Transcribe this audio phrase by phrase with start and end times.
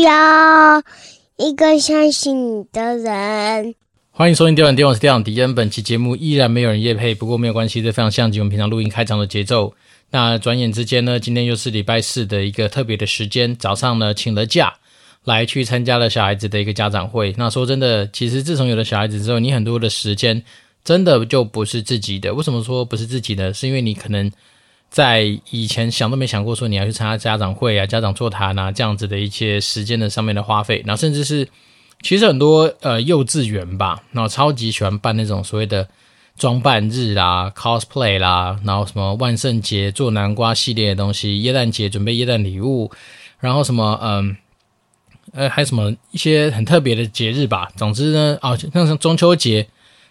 [0.00, 0.82] 要
[1.36, 3.74] 一个相信你的人。
[4.10, 5.54] 欢迎收听《电玩电玩》，我是电玩迪恩。
[5.54, 9.74] 本期节目依然没有人夜配，不过没有关系，这非常像我们平常录音开场的节奏。
[10.10, 14.72] 那转眼之间呢，今天又是礼拜四的一个特别的时间，早上呢请了假，
[15.24, 17.34] 来去参加了小孩子的一个家长会。
[17.36, 20.42] 那说真的，其实自从有了小孩子之后，你很多的时间
[20.82, 22.32] 真的就不是自己的。
[22.32, 23.52] 为什么说不是自己的？
[23.52, 24.30] 是因为你可能。
[24.90, 31.46] 在以前想都没想过说你要去参加家长会啊、家长座谈啊这样子的一些时间的上面的花费，然后甚至是
[32.02, 35.88] 其实很多呃幼稚园吧，然后超级喜欢办那种所谓的
[36.36, 42.90] 装扮日啦、cosplay 啦，然后什么万圣节做南瓜系列的东西，耶诞节准备耶诞礼物，
[43.38, 44.36] 然后什么嗯
[45.32, 47.70] 呃还有什么一些很特别的节日吧。
[47.76, 49.68] 总之呢，哦像是中秋节。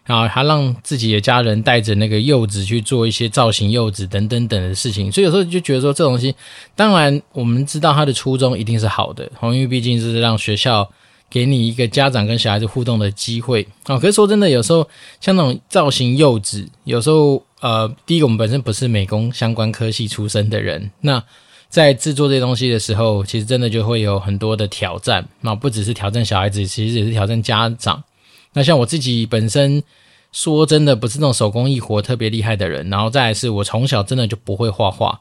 [0.09, 6.33] 然后还让自己的家人带着那个柚子去做一些造型柚子等等等的事情，所以有时候就觉得说这东西，
[6.75, 10.89] 当然我们知道他的初衷一定是好的，因为毕竟是让学校
[11.29, 13.99] 给你一个家长跟小孩子互动的机会啊。
[13.99, 14.89] 可是说真的，有时候
[15.21, 21.23] 像那种造型柚子，有时候呃，第一个我们本身不是美工相关科系出身的人，那
[21.69, 28.03] 在制作这些东西的时候，其实真的就会有很多的挑战，那不只是挑战小孩子，其实也是挑战家长。
[28.53, 29.83] 那像我自己本身。
[30.31, 35.19] 说真的，不是那种手工艺活特别厉害的人，然后再来是我从小真的就不会画画。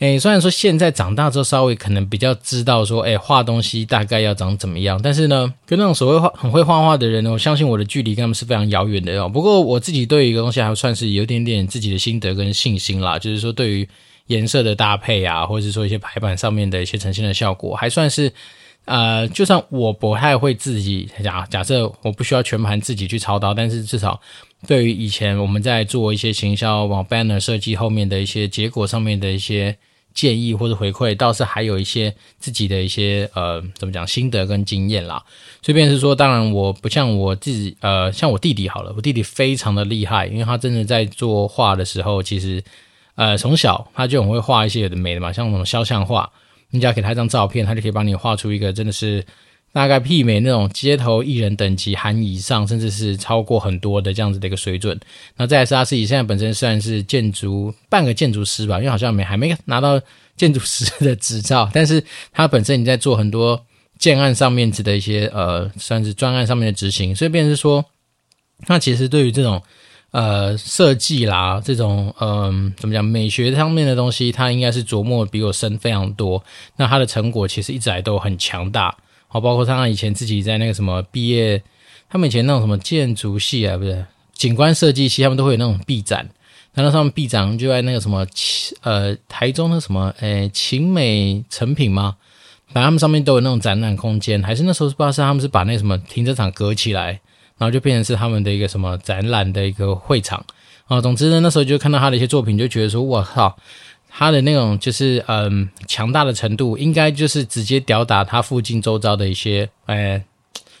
[0.00, 9.28] 诶，虽然说现在长大之后稍微可能比较知道说，诶，画东西大概要长怎么样，但是呢，跟那种所谓画很会画画的人呢，我相信我的距离跟他们是非常遥远的哦。
[9.28, 13.88] 不过我自己对于一个东西还算是有点点自己的心得跟信心啦，就是说对于
[14.26, 18.32] 颜色的搭配啊，或者是说一些排版上面的一些呈现的效果，还算是。
[18.88, 24.18] 呃，就算我不太会自己假假设我不需要全盘自己去操刀，但是至少
[24.66, 29.76] 对于以前我们在做一些行销往 banner 设计后面的一些结果上面的一些
[30.14, 35.22] 建议或者回馈，倒是还有一些自己的一些呃怎么讲心得跟经验啦。
[35.60, 42.64] 所以便是说，当然我不像我自己呃像我弟弟好了，我弟弟非常的厉害，因为他真的在做画的时候，其实
[43.16, 46.32] 呃从小他就很会画一些有的没的嘛，像那种肖像画。
[46.70, 49.24] 你只要给他一张照片，他就可以帮你画出一个真的是
[49.72, 54.98] 大概媲美那种街头艺人等级含以上，甚至是超过很多的这样子的一个水准。
[55.36, 60.00] 那再来是他自己现在本身算是建筑半个建筑师吧，因为好像没还没拿到
[60.36, 62.02] 建筑师的执照，但是
[62.32, 63.64] 他本身你在做很多
[63.98, 67.84] 建案上面的一些呃算是专案上面的执行，所以变成是说，
[68.66, 69.62] 那其实对于这种。
[70.10, 76.42] 呃，设计啦，这种嗯、怎么讲，美学上面的东西，他应该是琢磨比我深非常多。
[76.76, 81.62] 那他的成果其实一直来都很强大，好，包括他以前自己在那个什么毕业，
[82.08, 84.02] 他们以前那种什么建筑系啊，不是
[84.32, 86.26] 景观设计系，他们都会有那种毕展。
[86.72, 88.26] 那那上面壁展就在那个什么，
[88.80, 92.16] 呃，台中的什么，诶，勤美成品吗？
[92.68, 97.20] 反正他们上面都有那种展览空间，还是那时候是不知道是他们是把那什么停车场隔起来。
[97.58, 100.42] 然后就变成是他们的一个什么展览的一个会场
[100.86, 101.00] 啊。
[101.00, 103.58] 总之呢，那时候就看到他的一些作品，就觉得说，我靠，
[104.08, 110.22] 他的那种就是嗯强大的程度，应该就是直接吊打他附近周遭的一些，哎，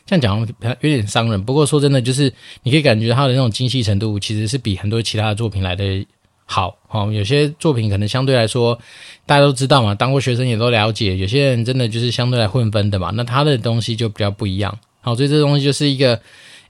[0.06, 1.44] 这样讲有点伤人。
[1.44, 6.06] 不过说真的，就是你可以感觉他的那种精细程度，其实是比很多其他的作品来的
[6.46, 6.78] 好。
[6.90, 8.78] 哦，有些作品可能相对来说，
[9.26, 11.16] 大家都知道嘛，当过学生也都了解。
[11.16, 14.78] 有些人真的就是相对来混分的嘛，那他的东西就比较不一样。
[15.00, 16.20] 好，所以这东西就是一个。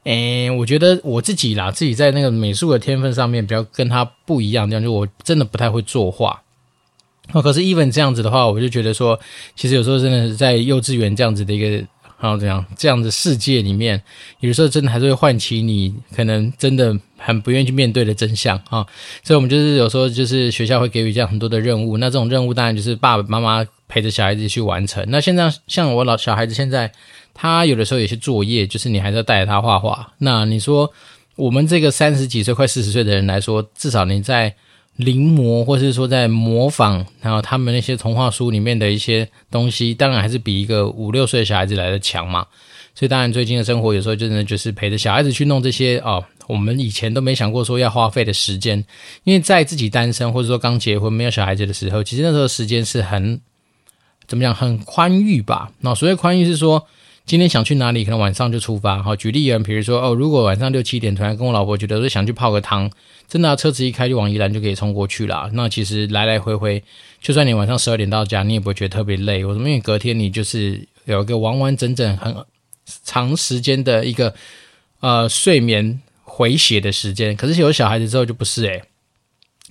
[0.08, 6.42] 诶，我觉得我自己啦，自己在那个美术的天分上面比较跟他不一样，这样就我真的不太会作画。
[7.32, 9.20] 哦，可是 even 这样子的话，我就觉得说，
[9.54, 11.68] 其实有时候真的是在幼稚园这样子的一个，
[12.18, 14.02] 然后这样这样的世界里面，
[14.40, 18.86] 有时候真的还是会唤起你可能真的很不愿意去面对的真相啊。
[19.22, 25.04] 所以，我们就是有时候就是学校会给予这样很多的任务，那这种任务当然就是爸爸妈妈陪着小孩子去完成。
[25.08, 26.90] 那现在像我老小孩子现在。
[27.40, 30.12] 他有的时候有些作业，就是你还是要带着他画画。
[30.18, 30.92] 那你说，
[31.36, 34.52] 我们这个三十几岁、快四十岁的人来说，至少你在
[34.96, 42.44] 临摹，或是说在模仿，然后他们那些童话书里面的一些东西，当然还是比一个五六岁的小孩子来的强嘛。
[42.92, 48.84] 所以，当然最近的生活有时候真的就是陪着小孩子去弄这些哦，我们以前都没想过说要花费的时间。
[49.22, 53.40] 因为在自己单身或者说刚结婚没有小孩子的时候，其实那时候时间是很
[54.26, 55.70] 怎么讲，很宽裕吧。
[55.82, 56.84] 那所谓宽裕是说。
[57.28, 59.02] 今天想去哪里，可能晚上就出发。
[59.02, 62.90] 好，举例而言，比如说哦，如果晚上六七点突然跟我老婆觉得说想去泡个汤，
[63.28, 65.50] 真的、啊、车子一开就往宜兰就可以冲过去了。
[65.52, 66.82] 那其实来来回回，
[67.20, 69.44] 就算你晚上十二点到家，你也不会觉得特别累。
[69.44, 69.68] 为什么？
[69.68, 72.34] 因为隔天你就是有一个完完整整很
[73.04, 74.34] 长时间的一个
[75.00, 77.36] 呃睡眠回血的时间。
[77.36, 78.82] 可是有小孩子之后就不是诶、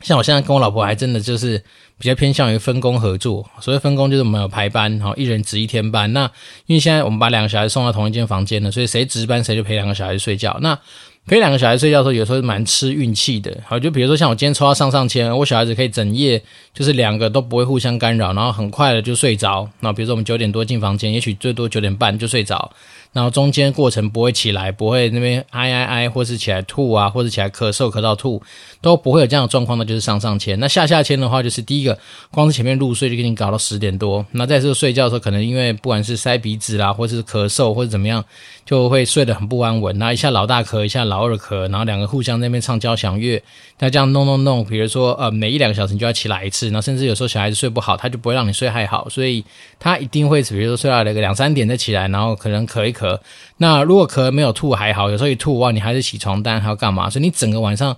[0.02, 1.58] 像我现在跟我老婆还真的就是
[1.98, 6.12] 比较偏向于分工合作，所谓分工就是我们有排班，哈，一人值一天班。
[6.14, 6.30] 那
[6.68, 10.58] 因为现在我们把两个小孩送到同一间房间了，所以谁值班谁就陪两个小孩睡觉。
[10.62, 10.78] 那
[11.26, 13.52] 陪两个小孩睡觉的时候，有时候蛮吃运气的。
[13.66, 16.42] 好，就比如说像我今天抽到上上签，我小孩子可以整夜
[16.78, 19.68] 就是两个都不会互相干扰，然后很快的就睡着。
[19.80, 22.72] 那比如说我们九点多进房间，也许最多九点半就睡着。
[23.14, 28.40] 然后中间过程不会起来，不会那边哎哎哎，或是起来吐啊，或是起来咳嗽咳到吐，
[28.80, 30.60] 都不会有这样的状况的，就是上上签。
[30.60, 31.98] 那下下签的话，就是第一个，
[32.30, 38.24] 光是前面入睡就给你搞到十点多，那在这个睡觉的时候，可能因为不管是塞鼻子啦，或是咳嗽或者怎么样，
[38.66, 39.98] 就会睡得很不安稳。
[39.98, 43.42] 然后一下老大咳，一下老二咳，然后两个互相那边唱交响乐，
[43.80, 49.44] 那这样弄弄弄，比如说呃，每一两个小时就要起来一次，然后甚至有时候小孩子睡不好，他就不会让你睡太好，所以
[49.80, 53.20] 他一定会比如说睡到那个两三点再起来，然后可能咳一咳。
[53.58, 57.10] 那如果咳没有吐还好，有时候一吐哇，你还是起床单还要干嘛？
[57.10, 57.96] 所以你整个晚上，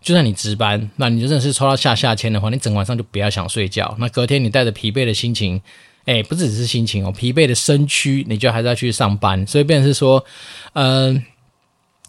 [0.00, 3.94] 就算你值班，那你就真的是抽到下下签的话，你整晚上就不要想睡觉。
[3.98, 5.60] 那隔天你带着疲惫的心情，
[6.06, 9.46] 哎，不只是心情哦，疲惫的身躯，你就还是要去上班。
[9.46, 10.24] 所以变成是说，
[10.72, 11.22] 嗯、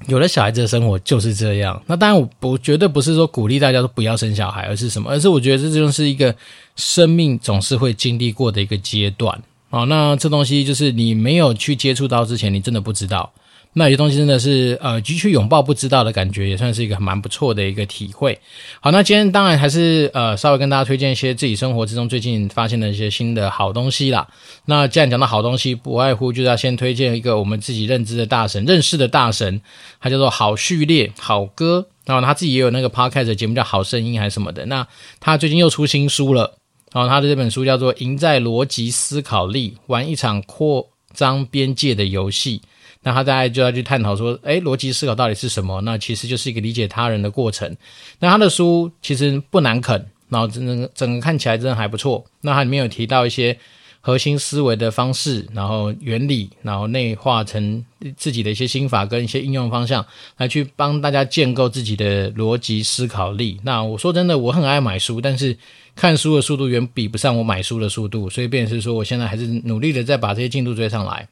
[0.08, 1.82] 有了小孩子的生活就是这样。
[1.88, 5.10] 那当然我，不绝对不是说鼓励大家都不要生小孩，而是什么？
[5.10, 6.36] 而是我觉得这就是一个
[6.76, 9.42] 生命总是会经历过的一个阶段。
[9.70, 13.32] 好，那这东西就是你没有去接触到之前，你真的不知道。
[13.74, 18.40] 那有些东西真的是，呃，去去拥抱不知道的感觉，也算是一个蛮不错的一个体会。
[18.80, 24.28] 好，那今天当然还是呃，稍微跟大家推荐一些自己生活之中最近发现的一些新的好东西啦。
[24.66, 29.60] 那既然讲到好东西，不外乎就是要先推荐一个我们自己认知的大神、认识的大神，
[30.00, 31.88] 他叫做好序列好哥。
[32.06, 34.66] 然后他自己也有那个 podcast 节目叫好声音还是什么的。
[34.66, 34.86] 那
[35.20, 36.58] 他最近又出新书了。
[36.92, 42.60] 然后他的这本书叫做《赢在逻辑思考力：玩一场扩张边界的游戏》。
[43.04, 45.80] 那他大概就要去探讨说，诶，逻辑思考到底是什么？
[45.82, 47.76] 那其实就是一个理解他人的过程。
[48.20, 52.26] 那他的书其实不难啃，然后整个整个看起来真的还不错。
[52.42, 53.58] 那它里面有提到一些
[54.02, 57.86] 核心思维的方式，然后原理，然后内化成
[58.18, 60.06] 自己的一些心法跟一些应用方向，
[60.38, 63.60] 来去帮大家建构自己的逻辑思考力。
[63.64, 65.58] 那我说真的，我很爱买书，但是。
[65.96, 71.28] 看书的速度远比不上我买书的速度，所以便是说，我现在还是努力的在把这些进度追上来。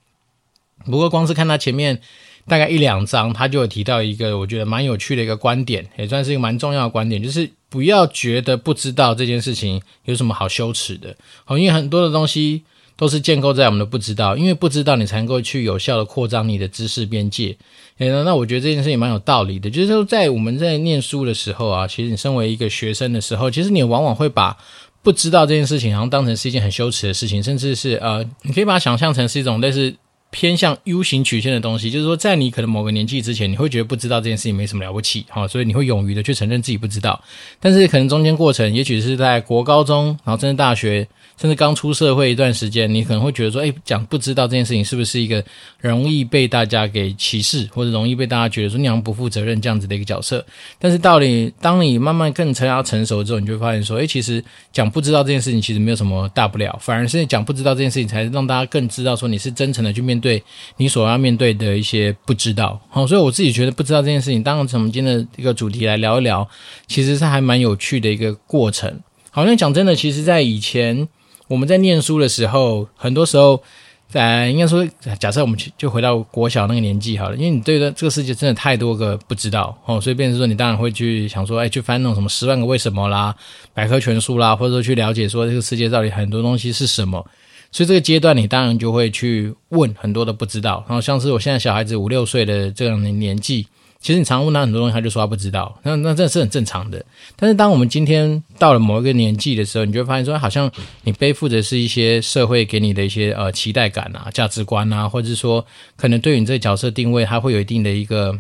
[0.86, 2.00] 不过，光是看他前面
[2.48, 11.16] 大概一两章，他就有提到一个我觉得蛮有趣的一个观点，也算是一个蛮重要的观点，就是不要觉得不知道这件事情有什么好羞耻的。
[11.46, 12.64] 好，因为很多的东西
[12.98, 17.56] 都是建构在我们的不知道，因为不知道你才能够去有效的扩张你的知识边界。
[17.98, 24.58] 诶，那我觉得这件事情蛮有道理的，就是说在我们在念书的时候啊，其实你身为一个学生的时候，其实你往往会把
[25.04, 29.96] 不知道这件事情，好像当成是一件很羞耻的事情，甚至是呃，你可以把它想象成是一种类似
[30.32, 37.22] 偏向 U 型曲线的东西，就是说在你可能某个年纪之前，你会觉得不知道这件事情没什么了不起，哈，所以你会勇于的去承认自己不知道，
[37.60, 41.08] 但是可能中间过程，也许是在国高中，然后甚至大学。
[41.38, 45.44] 甚至刚出社会一段时间，你可能会觉得说，哎，讲不知道这件事情是不是一个
[45.80, 50.46] 容易被大家给歧视，或者容易被大家觉得说你好像不负责任这样子的一个角色。
[50.78, 60.42] 但是到底当你慢慢更成要成熟之后，你就会发现说，哎，其实讲不知道这件事情其实没有什么大不了，反而是讲不知道这件事情才让大家更知道说你是真诚的去面对
[60.78, 62.80] 你所要面对的一些不知道。
[62.90, 66.48] 好，所以我自己觉得不知道这件事情，当然从我们今天的一个主题来聊一聊，
[66.88, 69.00] 其实是还蛮有趣的一个过程。
[69.32, 71.10] 好像讲真的，其实在以前。
[71.48, 73.62] 我们在念书的时候，很多时候，
[74.08, 74.88] 在应该说，
[75.20, 83.36] 假设我们就回到国小那个年纪好了，因为你对的这个世界真的太多个不知道哦，所以变成说你当然会去想说，哎，去翻那种什么十万个为什么啦、
[83.74, 87.26] 百科全书啦，或者说去了解说这个世界到底很多东西是什么。
[87.72, 93.68] 所以这个阶段你当然就会去问很多的不知道，然后像是我现在小孩子五六岁的这样的年纪。
[94.00, 97.06] 其实你常问他很多东西，他就说他不知道，那 那这是很正常的。
[97.36, 100.72] 但是当我们今天到了某一个年纪的时候，你就会发现说，好像
[101.04, 105.64] 你背负的是一些社会给你的一些呃期待感啊、价值观啊，或者是说
[105.96, 108.38] 可能对你这个角色定位，它会有一定的一个。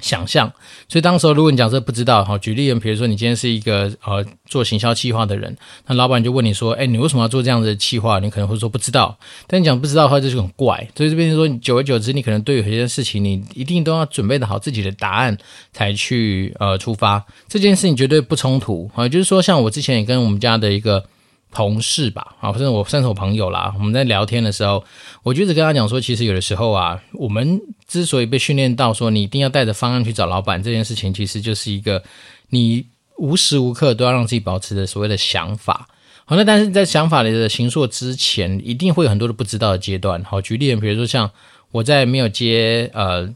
[0.00, 0.50] 想象，
[0.88, 5.54] 所以当时如果你讲这不知道，好，举例，比如说你今天是一个呃做行销企划的人，
[5.86, 8.18] 那老板就问你说，哎，你为什么要做这样的企划？
[8.18, 10.88] 你可能会说不知道，但你讲不知道的话，就是很怪。
[10.96, 15.36] 所以这边就说，久而久之，你可能对有些事情，你一定都要准备的好自己的答案
[15.72, 17.22] 才去呃出发。
[17.46, 21.04] 这件事情绝对不冲突啊，就是说，像我之前也跟我们家的一个。
[21.52, 23.72] 同事吧，啊，或者我算是我朋友啦。
[23.78, 24.82] 我们在聊天的时候，
[25.22, 32.02] 我就一直跟他讲说，其实有的时候啊，我们之所以被训练到说你一定要带着方案去找老板这件事情，其实就是一个
[32.48, 32.86] 你
[33.18, 35.86] 无时无刻都要让自己保持的所谓的想法。
[36.24, 40.22] 好，那但是在想法里的形塑之前，一定会有很多的不知道的阶段。
[40.24, 41.30] 好，举例，比如说像
[41.70, 43.28] 我在没有接呃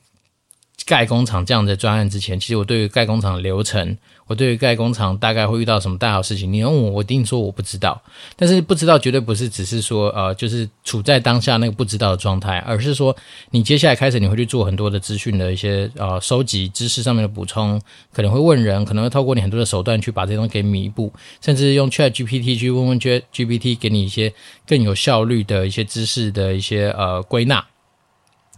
[0.85, 8.00] 盖工厂这样的专案之前，其实我对于盖工厂的流程，我对于盖工厂大概会遇到什么大好事情，你问我，我一定说我不知道。
[8.37, 13.16] 但是不知道绝对不是只是说呃，就是处在当下那个不知道的状态，而是说
[13.50, 17.80] 你接下来开始你会去做很多的资讯的一些呃收集、知识上面的补充，
[18.12, 24.33] 可能会问人，可能会透过你很多的手段去把这些东西给弥补，甚至用 Chat GPT 去问问 Chat GPT 给你一些
[24.66, 27.64] 更有效率的一些知识的一些呃归纳。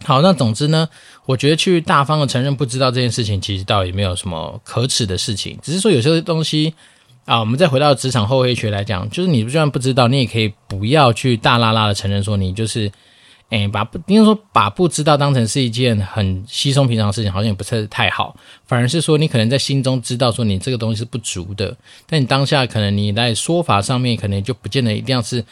[0.05, 0.87] 好，那总之呢，
[1.25, 5.59] 我觉得去大方的承认不知道这件事情，其实倒也没有什么可耻的事情。
[5.61, 6.73] 只是说有些东西
[7.25, 12.89] 啊，我们再回到职场后黑学来讲，就是你就算不知道，你也可以不要去大拉拉的承认说你就是，
[13.49, 18.35] 哎，把不应该说把不知道当成是一件很稀松平常的事情，好像也不是太好。
[18.65, 21.75] 反而是说你可能在心中知道说你这个东西是不足的，
[22.07, 25.43] 但你当下可能你在说法上面可能就不见得一定要是。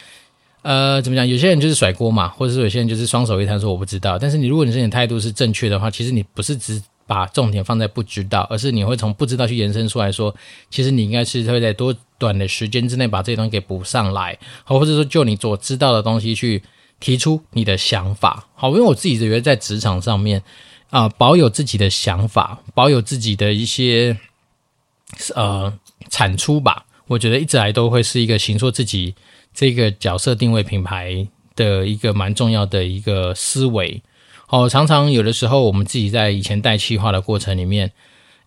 [0.67, 1.25] 呃，怎么讲？
[1.25, 4.19] 有些人就是甩锅嘛，或者是有些人就是双手一摊说我不知道。
[4.19, 10.36] 但是你如果你这点态度是正确的话，其实你不是只把重点放在不知道，而是你会从不知道去延伸出来说，
[10.69, 16.62] 其实你应该是会在多短的时间之内把这些东西给补上来，好，或者说就你所知道的东西去
[17.00, 18.45] 提出你的想法。
[18.53, 20.43] 好，因为我自己觉得在职场上面
[20.89, 24.17] 啊，保有自己的想法，保有自己的一些
[25.33, 25.74] 呃
[26.09, 29.15] 产出吧，我觉得一直来都会是一个形说自己。
[29.57, 33.99] 这个角色定位品牌的一个蛮重要的一个思维，
[34.49, 37.91] 哦，常常有的时候我们自己在以前带企划的过程里面，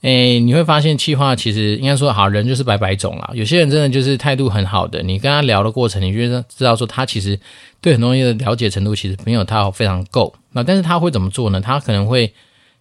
[0.02, 7.36] 诶，你会发现企划其实应该说好人就是百百种啦，有些人真的就是态度很好的，你跟他聊的过程，你觉得知道说他其实
[7.80, 11.60] 对很多东西的了解程度其实没有他非常够，那但是他会怎么做呢？
[11.60, 12.32] 他可能会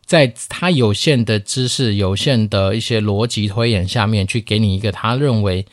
[0.05, 5.65] 在他有限的知识、有限的一些逻辑推演下面去给你一个他认为。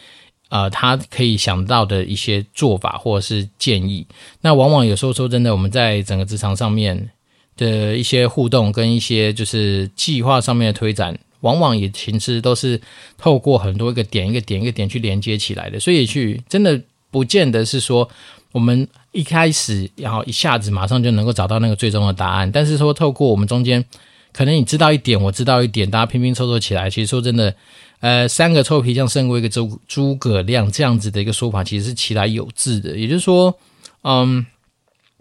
[0.49, 4.07] 呃，他可以想到的一些做法或者是建议，
[4.43, 7.11] 那往往有时候说真的，我们在整个职场上面
[7.57, 12.81] 的一些互动跟一些就是计划上面的推展，往往也其实都是
[13.19, 18.09] 透过很多个点一个点一个点去连接起来的，所以去真的不见得是说
[18.53, 23.85] 我们一开始然后一下子马上就能够找到那个最终的答案，但是说透过我们中间，
[24.33, 27.53] 可能你知道一点，我知道一点，大家拼拼凑凑起来，其实说真的。
[28.01, 32.97] 呃，三个臭皮匠胜过一个诸诸葛亮这样子的一个说法，其实是其来有致的。
[32.97, 33.59] 也就是说，
[34.03, 34.45] 嗯，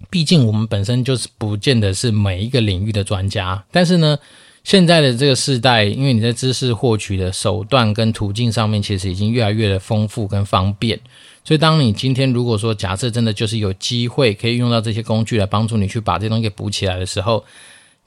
[0.10, 4.20] 毕竟我们本身就是不见得是每一个领域的专家，但是呢，
[4.64, 11.00] 现在的这个时代，因为你在知识获取的手段跟途径上面，其实已经越来越的丰富跟方便，
[11.44, 17.44] 所以当你今天如果说假设真的就是有机会可以用到这些工具来帮助你去把这东西给补起来的时候。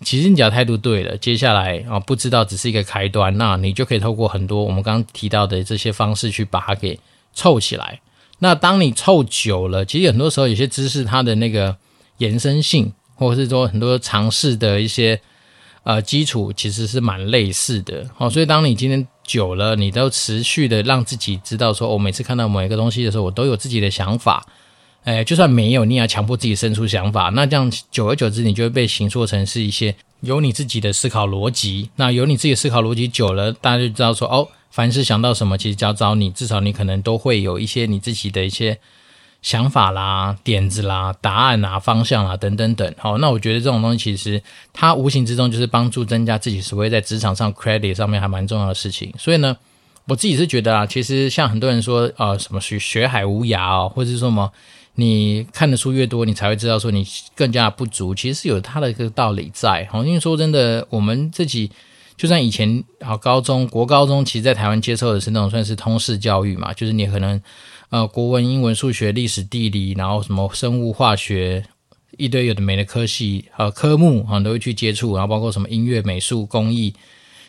[0.04, 6.98] 其实你只要态度对了，接下来啊，不知道只是一个开端，那你就可以透过很多我们刚刚提到的这些方式去把它给
[7.34, 8.00] 凑起来。
[8.38, 11.76] 那当你凑久了，其实很多时候有些知识它的那个
[12.18, 15.20] 延伸性，或者是说很多尝试的一些
[15.82, 18.08] 呃基础，其实是蛮类似的。
[18.14, 24.46] 好，所以当你今天久了，你都持续的让自己知道说，我每次看到某一个东西的时候，我都有自己的想法。
[25.04, 27.30] 哎，就算没有，你也要强迫自己生出想法。
[27.30, 31.88] 那这样久而久之，你就会被形塑成是一些有你自己的思考逻辑。
[31.96, 38.78] 那有你自己的思考逻辑久了，大家就知道说，哦，凡是想到什么，其实只要找你，至少你可能都会有一些你自己的一些
[39.40, 42.94] 想法啦、点子啦、答案啦、方向啦等等等。
[42.98, 44.42] 好，那我觉得这种东西其实
[44.74, 49.10] 它无形之中就是帮助增加自己所谓在职场上 credit 上面还蛮重要的事情。
[49.16, 49.56] 所以呢，
[50.06, 54.52] 我自己是觉得啊，其实像很多人说，呃，什么学学海无涯哦，或者是什么。
[55.00, 59.86] 你看的书越多，你才会知道说你更加不足，其实是有它的一个道理在。
[59.92, 61.70] 好，因为说真的，我们自己
[62.16, 67.40] 就算以前啊高中国高中，其实在台湾接受的是那种算是通识教育嘛，就是你可能
[67.90, 71.64] 呃国文、英文、数学、历史、地理，然后什么生物、化学
[72.16, 76.92] 一堆有的没的科系呃科目啊都会去接触，然后包括什么音乐、美术、工艺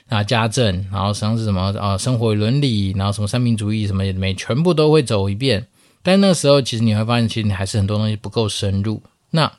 [0.07, 5.65] 啊、家政，然后像是什么啊生活伦理，然后什么三民主义什么也没，全部都会走一遍。
[6.01, 9.01] 但那时候，其实你会发现，其实你还是很多东西不够深入。
[9.31, 9.51] 那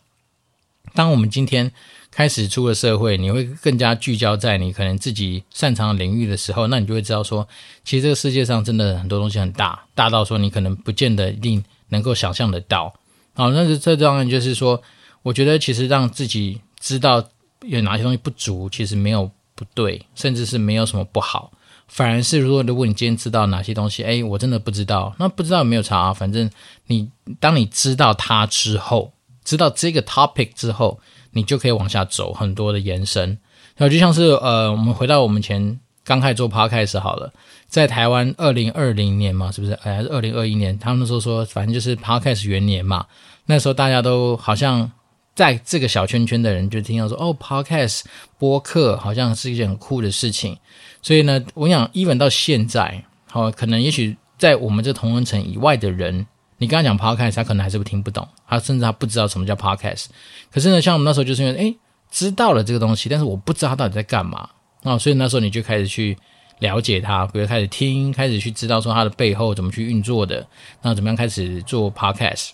[0.94, 1.70] 当我们今天
[2.11, 7.47] 开始出了社会，你会更加聚焦在你可能自己擅长的领域的时候，那你就会知道说，
[7.85, 12.92] 其实这个世界上真的很多东西很大，大到说你可能不见得一定能够想象得到。
[13.35, 14.82] 好，那是这当然就是说，
[15.23, 17.28] 我觉得其实让自己知道
[17.62, 21.52] 有哪些东西不足，其实没有不对，甚至是没有什么不好。
[21.90, 26.14] 反而是，如果如果你今天知道哪些东西，哎，我真的不知道，那不知道也没有查啊。
[26.14, 26.49] 反正
[26.87, 29.12] 你当你知道它之后，
[29.44, 31.00] 知道这个 topic 之后，
[31.32, 33.37] 你就可以往下走很多的延伸。
[33.76, 37.32] 然后就像是呃，我们回到我们前刚开始做 podcast 好了，
[37.66, 39.73] 在台湾二零二零年嘛，是不是？
[39.82, 40.78] 哎，还是二零二一年？
[40.78, 43.04] 他们那时候说，反正就是 podcast 元年嘛。
[43.47, 44.88] 那时候大家都好像
[45.35, 48.02] 在这个小圈圈的人就听到说，哦，Podcast
[48.38, 50.56] 播客好像是一件很酷的事情。
[51.02, 56.26] 所以呢，我想，even 到现在，好、哦，可能也许在我们这同温层以外的人，
[56.59, 60.07] 你刚刚讲 Podcast，他可能还是不听不懂，他甚至他不知道什么叫 Podcast。
[60.50, 61.76] 可是呢，像我们那时候就是因为，诶，
[62.11, 64.38] 知道了这个东西，但是我不知道他到底在干嘛
[64.83, 66.16] 啊、哦，所以那时候你就开始去
[66.59, 70.47] 了解他，比如开始听，开始去知道说他的背后怎么去运作的，
[70.83, 72.50] 那怎么样开始做 Podcast。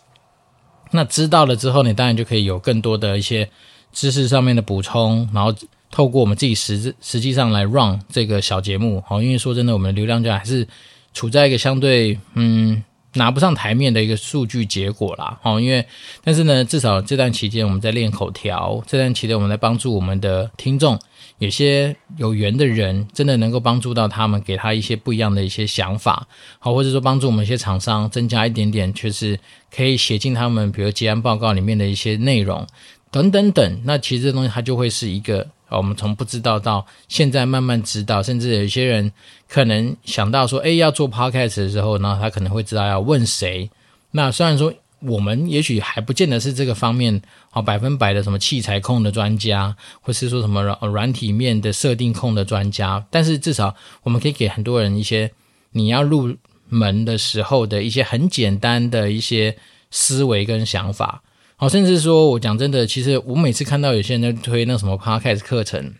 [0.92, 3.50] 那知道了之后，你当然就可以有更多的一些
[3.92, 5.52] 知识上面的补充，然后
[5.96, 10.68] 透过我们自己实实际上来 run 这个小节目，好，因为说真的，我们的流量就还是
[11.14, 12.84] 处在一个相对嗯
[13.14, 15.82] 拿不上台面的一个数据结果啦，好，因为
[16.22, 21.00] 但是呢，至少这段期间我们在练口条，这段期间我们在帮助我们的听众。
[21.38, 26.26] 有些有缘的人，真的能够帮助到他们，给他一些不一样的一些想法，
[26.58, 29.38] 好，或者说帮助我们一些厂商增加一点点，就是
[29.74, 32.66] 可以写进他们，比如结案报告里面的一些内容，
[33.16, 33.82] 等等等。
[33.84, 39.10] 那其实这东西它就会是一个，我们从不知道到现在慢慢知道，甚至有一些人
[39.48, 43.70] 可能想到说，哎，要做 podcast 的时候，那他可能会知道要问谁。
[44.10, 44.72] 那虽然说。
[45.00, 47.20] 我们也许还不见得是这个方面
[47.50, 55.30] 好百分百的什么器材控的专家，或是说什么软软体面的设定控的专家，但是至少我们可以给很多人一些
[55.72, 56.34] 你要入
[56.70, 59.54] 门的时候的一些很简单的一些
[59.90, 61.22] 思维跟想法。
[61.58, 65.94] 好，甚至说我讲真的，其实我每次看到有些人在推那什么 Podcast 课程，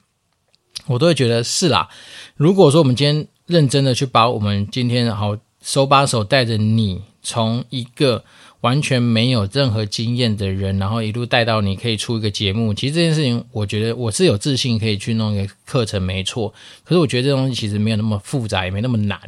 [0.87, 1.89] 我都会觉得是啦。
[2.37, 8.23] 如果说我们今天认真的去把我们今天好手把手带着你从一个
[8.67, 12.75] 完全没有任何经验的人，然后一路带到你可以出一个节目。
[12.75, 16.53] 其实这件事情，我觉得我是有自信可以去弄一个课程，没错。
[16.83, 19.21] 可是我觉得这东西其实没有那么复杂，也没那么难。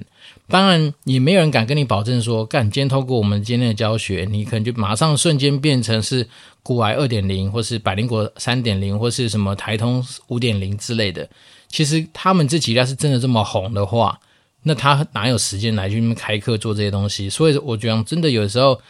[0.48, 6.26] 当然，也没有人敢跟你保证说，干，今天透过我们今天的教学，你可能就马上瞬间变成是
[6.64, 11.28] 股癌二点零，或是百灵果三点零，或是什么台通五点零之类的。
[11.68, 14.18] 其实他们这几家是真的这么红的话，
[14.64, 17.30] 那他哪有时间来去开课做这些东西？
[17.30, 18.80] 所以我觉得真的有时候。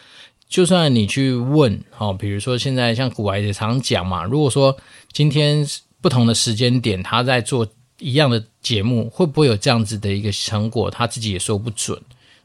[0.49, 4.75] 就算你去问，哦，比如说现在像古埃也常讲嘛，如果说
[5.13, 5.65] 今天
[6.01, 7.65] 不同的时间点他在做
[7.99, 10.89] 一样的节目，会不会有这样子的一个成果？
[10.89, 11.95] 他自己也说不准。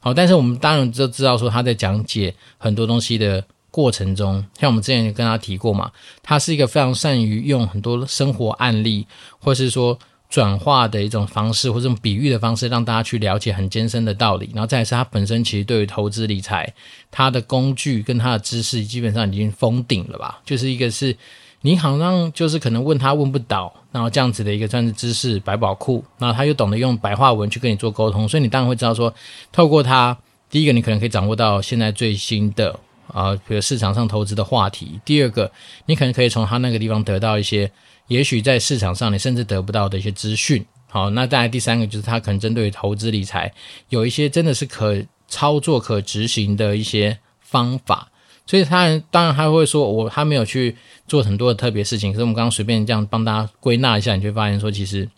[0.01, 5.91] 好，但是我们当然都知道说他在讲解很多东西的过程中，像我们之前跟他提过嘛，
[6.23, 9.07] 他是一个非常善于用很多生活案例，
[9.39, 9.99] 或是说。
[10.35, 14.51] 转化的一种方式，或这种比喻的方式，让大家去了解很艰深的道理。
[14.53, 16.75] 然后再来是他本身其实对于投资理财，
[17.09, 20.41] 他的工具跟他的知识基本上已经封顶了吧？
[20.45, 21.17] 就是一个是
[21.61, 26.05] 你好像就是可能问他问不倒，然后这样子的一个算是知识百宝库。
[26.19, 29.15] 然后他又懂得用白话文去跟你做沟通，所以你当然会知道说，
[29.53, 30.19] 透过他，
[30.51, 32.77] 第一个你可能可以掌握到现在最新的
[33.13, 35.53] 啊、比如市场上投资的话题；第二个，
[35.87, 37.71] 你可能可以从他那个地方得到一些。
[38.09, 40.65] 也许在市场上，你甚至得不到的一些资讯。
[40.89, 43.53] 好，那再来第三个就是他可能针对投资理财
[43.89, 48.09] 有一些真的是可操作、可执行的一些方法。
[48.47, 50.77] 所以他当然他会说，我他没有去
[51.09, 52.13] 做很多的特别事情。
[52.13, 55.09] 可是我们刚刚随便这样帮大家归纳一下，你就会发现说，其实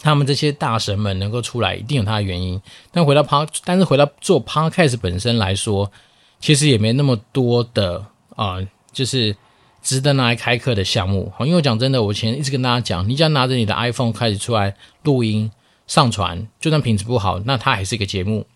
[0.00, 2.60] 他们这些大神们能够出来，一定有他的原因。
[2.90, 5.92] 但回到 p 但是回到做 Podcast 本身来说，
[6.40, 8.56] 其实也没那么多的啊、
[8.92, 9.36] 就是。
[9.82, 15.50] 值得拿来开课的项目，因为我讲真的，我前一直跟大家讲，你只要拿着你的 iPhone 开始出来录音
[15.86, 18.46] 上传，就算品质不好，那它还是一个节目。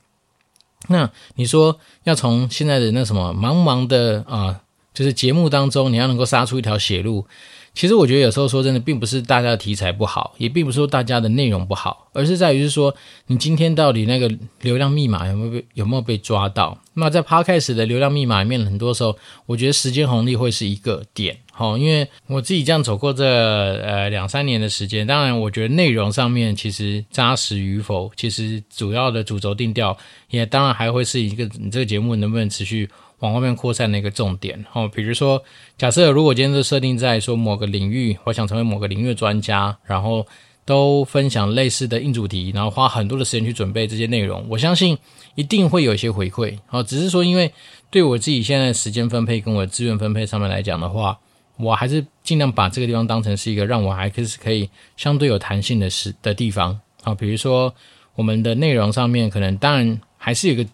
[0.88, 4.60] 那你说要从现在的那什么茫茫的啊、
[4.92, 7.26] 就是节目当中，你要能够杀出一条血路。
[7.74, 12.94] 其实我觉得有时候说真的，并不是大家的题材不好，也并不是说大家的内容不好，而是在于是说，
[13.28, 14.30] 你今天到底那个
[14.60, 16.78] 流量密码有没有被有没有被抓到？
[16.94, 29.96] 那在 Podcast 的流量密码里面，很多时候我觉得时间红利会是一个点，好，因为我自己这样走过这呃两三年的时间，当然我觉得内容上面其实扎实与否，其实主要的主轴定调，
[30.28, 32.86] 也当然还会是一个你这个节目能不能持续。
[33.22, 35.40] 往外面扩散的一个重点，哦，比如说，
[35.78, 40.26] 假设如果今天是设定在说某个领域，我想成为某个领域的专家，然后
[40.64, 44.98] 都分享类似的硬主题，然后花很多的时间去准备这些内容，我相信
[45.36, 47.52] 一定会有一些回馈，哦，只是说因为
[47.90, 51.16] 对我自己现在时间分配跟我资源分配上面来讲的话，
[51.58, 57.72] 我还是尽量把这个地方当成是一个让我还是可以相对有弹性的时的地方，啊，比如说
[58.16, 60.68] 我们的内容上面可能当然还是有个。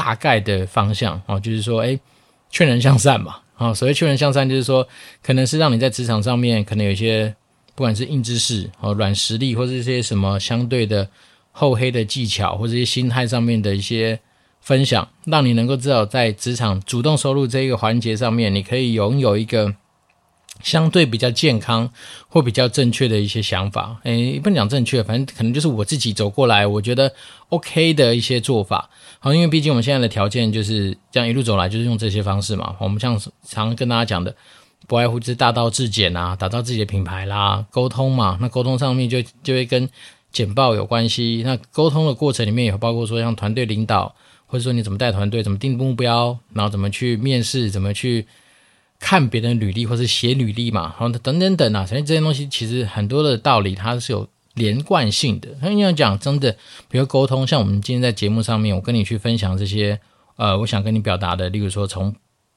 [0.00, 2.00] 大概的方向啊，就是说，诶，
[2.48, 4.88] 劝人向善嘛，啊，所谓劝人向善，就是说，
[5.22, 7.34] 可能是让你在职场上面，可能有一些，
[7.74, 11.06] 不管是硬知识哦、软实力，或是一些什么相对的
[11.52, 14.18] 厚黑的技巧，或者一些心态上面的一些
[14.62, 19.74] 分享，让你能够知道在职场主动收入这一个环节上面，你可以拥有一个
[20.62, 21.90] 相对比较健康
[22.28, 27.12] 或比较正确的一些想法，诶，不能讲正确，反正可能就是我自己走过来，我觉得
[27.48, 28.88] OK 的一些做法。
[29.18, 32.74] 好，因为毕竟我们现在的条件就是这样一路走来，就是用这些方式嘛。
[32.78, 34.34] 我们像常跟大家讲的，
[34.86, 38.38] 不外乎就是大道至简啊，打造自己的品牌啦，沟通嘛。
[38.40, 39.88] 那沟通上面就就会跟
[40.32, 41.42] 简报有关系。
[41.44, 44.14] 那沟通的过程里面也包括说像团队领导，
[44.46, 48.26] 或者说你怎么带团队，怎么定目标，然后怎么去面试，怎么去。
[49.00, 55.48] 看别人履历或是写履历嘛，然后等等等啊，所以这些东西其实很多的道理它是有连贯性的。
[55.60, 56.54] 那你要讲真的，
[56.88, 59.98] 比如沟通，像我们今天在节目上面，我跟你去分享这些，
[60.36, 62.14] 呃，我想跟你表达的，例如说从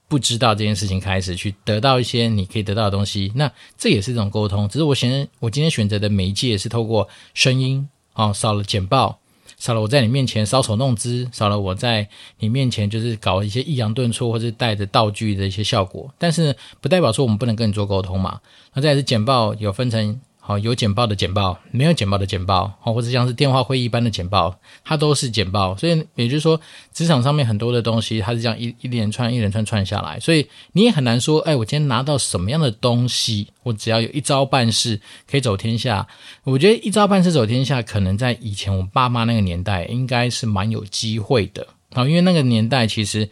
[0.09, 4.67] 不知道这件事情开始，去得到一些你可以得到的东西，那这也是一种沟通。
[4.67, 9.19] 只是我选我今天选择的媒介是透过声音，哦，少了简报。
[9.57, 12.07] 少了我在你面前搔首弄姿，少了我在
[12.39, 18.39] 你面前就是搞一些抑扬顿挫或者带着道具的一些效果，但是不代表说我们不能跟你做沟通嘛。
[18.73, 20.19] 那再来是简报有分成。
[20.45, 24.53] 好，有简报的简报，没有简报的简报，或者像是电话会议般的简报，
[24.83, 25.73] 它都是简报。
[25.77, 26.59] 所以也就是说，
[26.93, 34.99] 职场上面很多的东西，它是这样一一连串一连串串下来，所以你也很难说，哎，我今天拿到什么样的东西，我只要有一招半式
[35.31, 36.05] 可以走天下。
[36.43, 41.65] 我觉得一招半式走天下，可能在以前我爸妈那个年代，应该是蛮有机会的。
[41.93, 43.29] 好，因为那个年代其实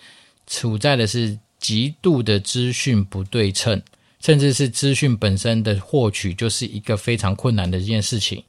[0.48, 3.82] 处在的是极度的资讯不对称。
[4.22, 8.44] 甚至是资讯本身的获取，就是一个非常困难的一件事情。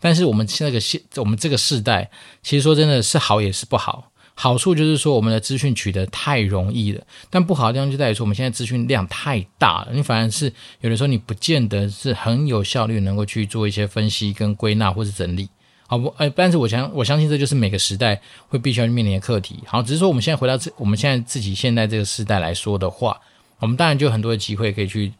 [0.00, 2.10] 但是我们现在个现，我们这个世代，
[2.42, 4.10] 其实说真的是好也是不好。
[4.40, 9.88] 好处就是说，我们的资讯取得太容易了，但不好的地方就在于说，我们现在资讯量太大了。
[9.92, 15.48] 你反而是有的时候你不见得是很有效率，能够去做一些分析跟归纳或是整理。
[15.88, 16.06] 好不？
[16.18, 19.58] 哎，但是我想我相信这就是每个时代会必须要面临的课题。
[19.66, 23.20] 好，只是说我们现在回到这，我们现在自己现在这个时代来说的话。
[23.60, 25.12] 我们当然就有很多的机会可以去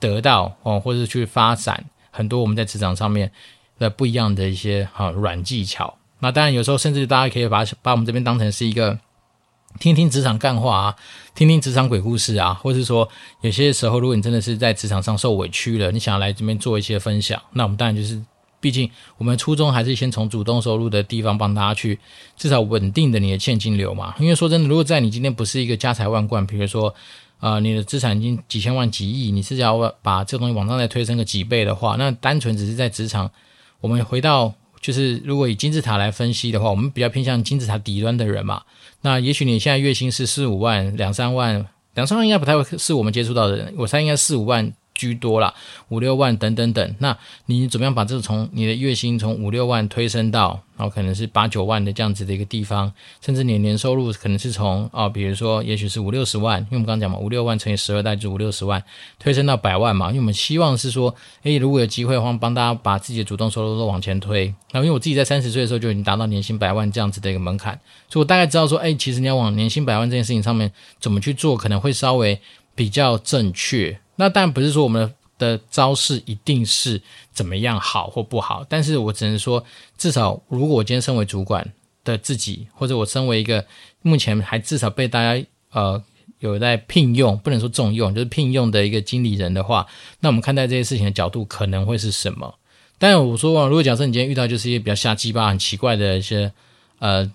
[0.00, 3.30] 得到哦，或者是去发展很多我们在职场上面
[3.78, 5.96] 的不一样的一些哈软技巧。
[6.20, 8.98] 那当然有时候甚至大家可以把把我们这边当成是一个
[9.78, 10.96] 听听职场干话啊，
[11.34, 13.08] 听听职场鬼故事啊，或是说
[13.42, 18.20] 有些时候如果你真的是在职场上受委屈了，你想要来这边做一些分享，那我们当然就是，
[18.60, 21.98] 毕竟我们初衷还是先从主动收入的地方帮大家去
[22.36, 24.14] 至少稳定的你的现金流嘛。
[24.18, 26.94] 因为说真的，如果在你今天不是一个家财万贯，比如说。
[27.42, 33.28] 啊、你的资产已经几千万、几亿，你是要把这东西往上再推升个几倍的话，那单纯只是在职场，
[33.80, 38.62] 我们回到就是，如果以金字塔来分析的话，我们比较偏向金字塔底端的人嘛。
[39.00, 43.74] 那也许你现在月薪是四五万、两三万、两三万，应该不太会是我们接触到的人。
[43.76, 44.72] 我猜应该四五万。
[45.02, 45.52] 居多啦，
[45.88, 46.94] 五六万等等等。
[47.00, 58.80] 那你怎么样把这个从你的月薪从五六万推升到，然后可能是八九万的这样子的一个地方，甚至你年收入可能是从哦，比如说也许是五六十万，因为我们刚刚讲嘛，五六万乘以十二代就五六十万，
[59.18, 60.08] 推升到百万嘛。
[60.08, 61.12] 因为我们希望是说，
[61.42, 64.54] 诶，如果有机会的话，帮大家把自己的主动收入都往前推。
[64.70, 72.40] 那因为我自己在三十岁的时候就已经达到年薪百万这样子的一个门槛，所以我大概知道说，诶，其实你要往年薪百万这件事情上面怎么去做，可能会稍微
[72.74, 73.98] 比较正确。
[74.16, 77.00] 那当然不是说我们的招式一定是
[77.32, 79.64] 怎么样好或不好，但是我只能说，
[79.98, 81.72] 至少如果我今天身为主管
[82.04, 83.64] 的自己，或者我身为一个
[84.02, 86.02] 目前还至少被大家呃
[86.38, 89.86] 有在聘用，不能说重用，就是聘用的一个经理人的话，
[90.20, 92.54] 那我们看待这些事情的角度可能会是什么？
[92.98, 96.52] 但我说，如果假设你今天遇到就是一些比较瞎鸡巴、很奇怪的一些
[97.00, 97.28] 呃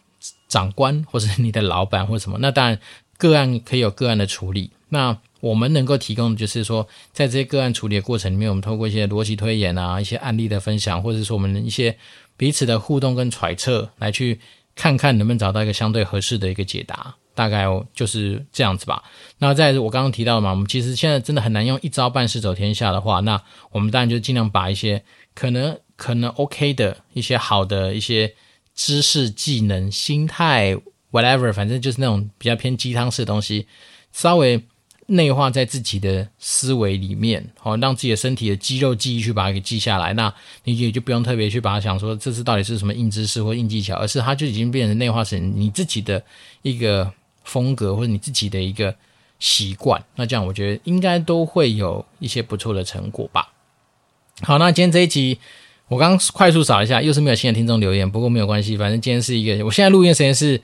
[0.48, 2.80] 长官，或者你的老板或什么，那当然
[3.18, 4.72] 个案可以有个案的处理。
[4.90, 11.98] 那我们能够提供的就是说，在这些个案处理的过程里面，我们透过一些逻辑推演啊，一些案例的分享，或者说我们的一些
[12.36, 14.40] 彼此的互动跟揣测，来去
[14.76, 19.02] 看看能不能找到一个相对合适的一个解答，大概就是这样子吧。
[19.38, 25.02] 那在我刚刚提到的嘛，我们其实现在真的很难用一招半式走天下的话，那我们当然就尽量把一些
[25.34, 28.34] 可能可能 OK 的一些好的一些
[28.76, 30.76] 知识、技能、心态
[31.12, 33.68] ，whatever，反正就是那种比较偏鸡汤式的东西，
[34.12, 34.62] 稍微。
[35.08, 40.14] 内化在自己的思维里面，好，让自己的身体的肌肉记忆去把它给记下来。
[40.14, 40.34] 那
[40.66, 46.22] 你也就不用特别去把它想说，这是到底是什么硬知识或硬技巧，而是它就已经变成内化成你自己的
[46.62, 47.10] 一个
[47.46, 48.94] 风格或者你自己的一个
[49.40, 50.04] 习惯。
[50.16, 53.54] 那这样我觉得应该都会有一些不错的成果吧。
[54.42, 55.40] 好，那今天这一集
[55.88, 60.62] 我刚快速扫一下，又是没有新的听众留言，不过没有关系，反正今天是一个，我现在录音时间是。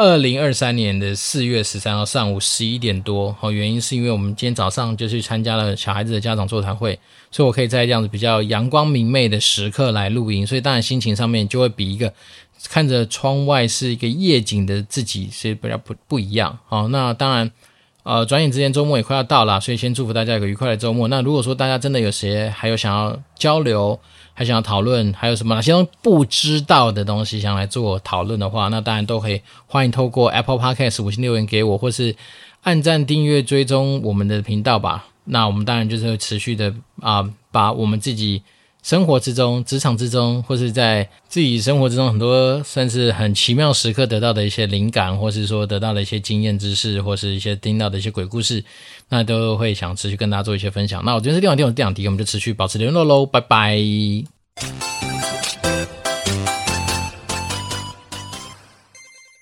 [0.00, 6.98] 二零二三年的四月十三号上午十一点多，好，原因是因为我们今天早上就去参加了小孩子的家长座谈会，
[7.30, 12.10] 所以我可以在这样子比较阳光明媚的时刻来录音，所以当然心情上面就会比一个
[12.70, 16.58] 看着窗外是一个夜景的自己是比较不不一样。
[16.66, 17.50] 好，那当然，
[18.02, 21.08] 呃，转眼之间周末也快要到了，所以先祝福大家有个愉快的周末。
[21.08, 23.98] 那如果说大家真的有谁还有想要交流，
[24.32, 32.16] 还想要讨论，还有什么哪些不知道的东西想来做讨论的话，那当然都可以欢迎透过 Apple Podcast 五星留言给我，或是
[32.62, 35.06] 按赞、订阅、追踪我们的频道吧。
[35.24, 38.42] 那我们当然就是会持续的啊、把我们自己。
[38.82, 48.64] 生活之中、职场之中，或是在自己生活之中，很多算是很奇妙时刻得到的一些灵感，或是说得到的一些经验知识，或是一些听到的一些鬼故事，
[49.08, 51.04] 那都会想持续跟大家做一些分享。
[51.04, 55.09] 那我今天是电玩电玩电玩迪，我们就持续保持联络喽，拜拜。